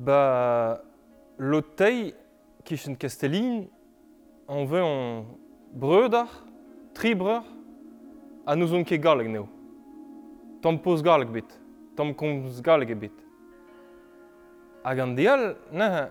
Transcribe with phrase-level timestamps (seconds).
[0.00, 0.80] Ba,
[1.38, 2.14] lotei
[2.64, 3.66] kichen Kastellin,
[4.48, 5.26] an veu an
[5.76, 6.28] breudar,
[6.94, 7.42] tribrer,
[8.46, 9.44] a nous on ket galeg neo.
[10.62, 11.52] Tam poz galeg bet,
[11.96, 13.12] tam komz galeg bet.
[14.86, 16.08] Hag an deal, na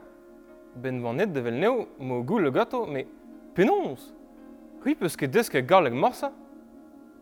[0.75, 3.07] ben vanet devel neo, mo goul le gato, me
[3.57, 4.13] penons,
[4.85, 6.29] hui peus ket desk e galeg morsa,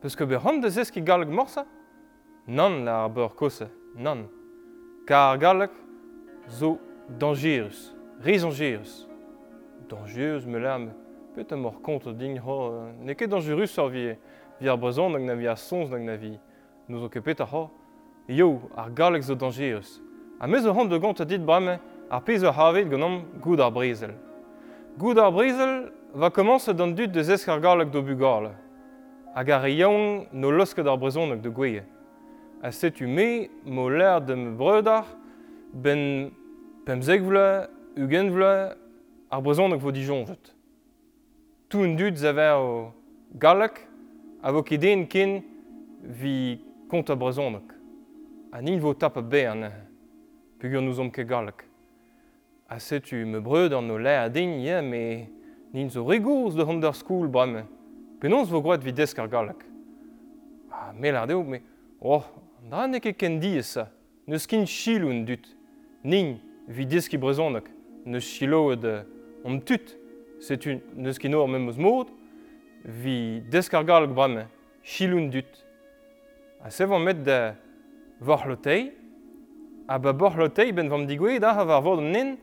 [0.02, 1.64] peus ket ber hant deus e galeg morsa,
[2.46, 4.28] nan la ar beur kose, nan,
[5.08, 5.72] kar galeg,
[6.50, 6.78] zo
[7.20, 9.08] dangerus, rezangerus.
[9.90, 10.92] Dangerus, me lam,
[11.36, 14.18] peut am mor kont o din ho, ne ket dangerus ar vie,
[14.60, 16.38] vi ar brezon nag na vi ar sons nag na vi.
[16.88, 17.70] Nous o ket ar ho,
[18.28, 20.02] yo, ar galek zo dangerus.
[20.40, 21.80] A mez o hand de gant a dit brame,
[22.10, 24.14] ar pez o havet gant goud ar brezel.
[24.98, 28.56] Goud ar brezel va komanse d'an dud de zesk ar galek do bugarle.
[29.36, 31.84] Hag ar yaon no losket ar brezon nag de gweye.
[32.64, 35.06] A setu me, mo l'air de me breudar,
[35.74, 36.32] ben
[36.86, 38.76] pemzek vla, ugen vla,
[39.30, 40.54] ar brezhoneg vo dijon vet.
[41.68, 42.94] Tout un dud zaver o
[43.40, 43.82] galak,
[44.42, 45.42] a vo ket den ken
[46.02, 46.60] vi
[46.92, 47.74] kont a brezhoneg.
[48.52, 49.68] A nin vo tap a bern,
[50.62, 51.66] peogwir nous omp ket galak.
[52.70, 55.28] A setu me breud an o lae a din, yeah, me
[55.74, 57.66] nin zo regourz de hant skoul brame.
[58.22, 59.66] Penons vo groet vi desk ar galak.
[60.72, 61.62] A me ar deo, me,
[62.00, 62.24] oh,
[62.70, 63.90] dra ne ket ken di esa,
[64.28, 65.57] neus kin chiloun dut.
[66.08, 66.38] nin
[66.72, 67.68] vidisk i brezhoneg
[68.08, 68.86] neus siloet
[69.46, 69.94] om tut
[70.40, 72.12] setu neus ket nor memoz mod,
[72.84, 74.48] vi desk ar galg brame
[74.88, 75.50] siloun dut.
[76.64, 77.56] A sevan met da
[78.24, 78.92] vor lotei,
[79.88, 82.36] a ba bor lotei ben vam digwe da ha var vod an nen,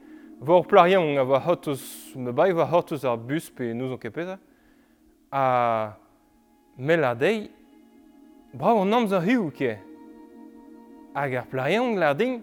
[0.44, 1.82] vor plarion a va hotus
[2.16, 4.38] me bai va hotus ar bus pe nous on kepeta,
[5.32, 5.94] a
[6.76, 7.48] mel a dei,
[8.52, 9.76] bravo an amzer hiu ke,
[11.14, 12.42] hag ar plarion larding,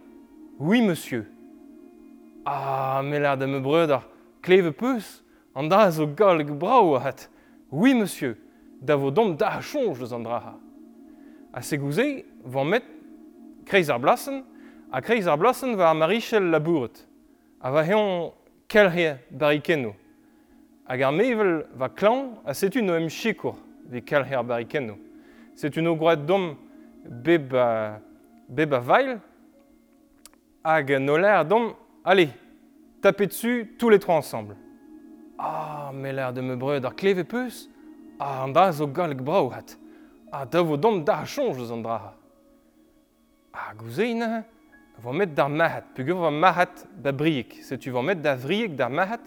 [0.64, 1.26] Oui, monsieur.
[2.46, 4.08] Ah, me la de me breuder,
[4.44, 5.24] kleve peus,
[5.56, 7.32] an da zo galg brao hat.
[7.72, 8.38] Oui, monsieur,
[8.80, 10.54] da vo dom da chonj deus an draha.
[11.52, 12.06] A se gouze,
[12.46, 12.86] van met
[13.66, 14.44] kreiz ar blasen,
[14.94, 17.08] a kreiz ar blasen va a marichel labouret,
[17.58, 18.30] a va heon
[18.70, 19.96] kelhe barikenno.
[20.86, 23.58] Hag ar mevel va klan a setu no em chikour
[23.90, 25.00] ve kelhe ar barikenno.
[25.58, 26.52] Setu no groet dom
[27.26, 27.98] beb a,
[28.46, 29.18] beb a vail,
[30.64, 31.44] Hagenoler.
[31.48, 32.30] Donc, allez,
[33.02, 34.56] tapez dessus tous les trois ensemble.
[35.38, 37.70] Ah, mais l'air de me breuder klevepus.
[38.20, 39.78] Ah, da zo galg brauhat.
[40.32, 42.14] Ah, da vo dom da change zandra.
[43.52, 44.22] Ah, gouzeine.
[44.24, 44.44] Hein?
[45.02, 45.84] Vo met da mahat.
[45.96, 47.58] Pugo va mahat da briek.
[47.64, 49.22] Se tu va met da vriek da mahat.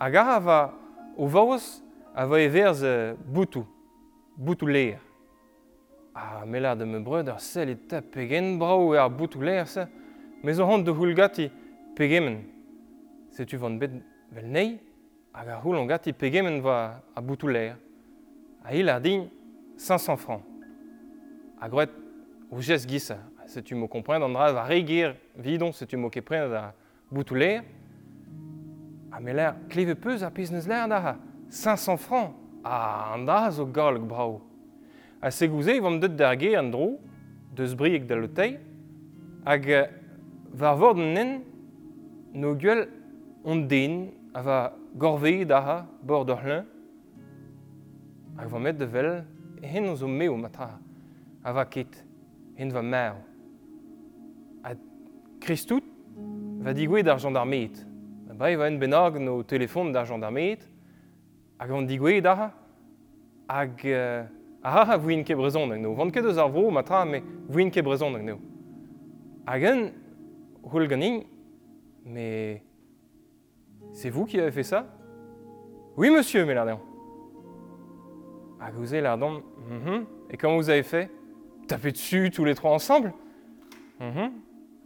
[0.00, 0.72] Agar va
[1.16, 1.82] o vaos
[2.16, 3.66] ava evers euh, boutou.
[4.36, 4.98] Boutou leer.
[6.14, 9.84] Ah, mais l'air de me breuder sel et tapegen brau er boutou leer se.
[10.44, 11.48] Me zo hon de hulgati
[11.96, 12.42] pegemen.
[13.32, 13.94] Setu van bet
[14.28, 14.66] vel nei,
[15.32, 17.78] hag a houl gati pegemen va a boutouler.
[18.62, 19.30] A il ar din
[19.78, 20.44] 500 francs.
[21.60, 21.90] A gret
[22.50, 23.16] o jes gisa.
[23.48, 26.74] Setu mo kompren an dra va regir vidon se tu mo kepren da
[27.08, 27.64] boutouler.
[29.12, 31.16] A me l'air kleve peus a piznes l'air da
[31.48, 32.36] 500 francs.
[32.62, 34.42] Ah, an da zo galg brao.
[35.22, 36.98] A segouze, vam deut d'ar an dro,
[37.56, 38.58] deus briek da lotei,
[39.46, 40.03] hag
[40.58, 41.42] war nen,
[42.32, 42.86] no gwell
[43.44, 46.64] on den a va gorve da ha bord ur len
[48.36, 49.24] hag va met de vel
[49.62, 50.78] hen zo meo matra
[51.44, 52.04] a va ket
[52.56, 53.14] hen va mer.
[54.64, 54.74] A
[55.40, 55.84] kristout
[56.64, 57.84] va digwe d'ar gendarmet
[58.34, 60.64] ba e va en benag no telefon d'ar gendarmet
[61.58, 62.48] hag an digwe da ha
[63.48, 64.24] hag euh,
[64.62, 65.94] a ha vouin ke brezon no.
[65.94, 68.38] Vant ket eus ar vro matra me vouin ke brezon no.
[69.46, 69.92] Hag en
[70.64, 71.20] roul ganin,
[72.04, 72.62] mais
[73.92, 74.86] c'est vous qui avez fait ça?
[75.96, 76.80] Oui, monsieur, mais l'ardon.
[78.60, 81.10] Hag vous avez l'ardon, mm et comment vous avez fait?
[81.68, 83.12] Taper dessus tous les trois ensemble?
[84.00, 84.30] Mm -hmm.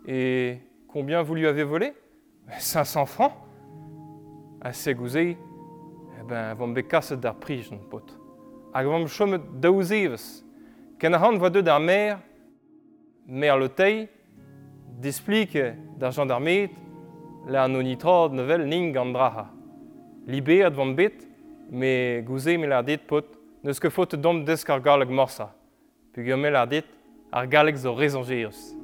[0.07, 0.59] Et
[0.89, 1.95] combien vous lui avez volé?
[2.59, 3.33] 500 francs.
[4.61, 5.37] Assez gouzé,
[6.19, 8.19] eh ben, vont me casser d'ar prix, mon pote.
[8.75, 9.09] Hag vont me
[13.69, 14.09] tei,
[14.99, 16.75] displike da gendarmet
[17.49, 19.47] la an onitrad nevel ning andraha.
[20.27, 21.27] Libé Libet van bet,
[21.71, 23.25] me gouze me la dit pot,
[23.63, 25.49] neus ket faot dom desk galeg morsa.
[26.13, 26.87] Pug eo me la dit
[27.33, 28.75] ar galeg zo rezongeus.